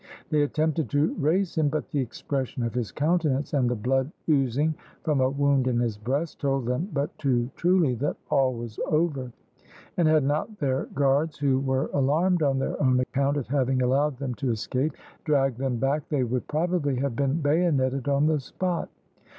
[0.31, 4.73] They attempted to raise him, but the expression of his countenance, and the blood oozing
[5.03, 9.31] from a wound in his breast, told them but too truly that all was over;
[9.97, 14.17] and had not their guards, who were alarmed on their own account at having allowed
[14.17, 14.93] them to escape,
[15.23, 18.89] dragged them back they would probably have been bayoneted on the spot.